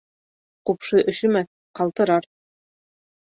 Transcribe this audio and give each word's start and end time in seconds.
Ҡупшы 0.69 1.01
өшөмәҫ, 1.11 1.49
ҡалтырар. 1.81 2.27